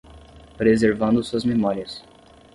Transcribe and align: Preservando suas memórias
Preservando 0.57 1.21
suas 1.23 1.45
memórias 1.45 2.03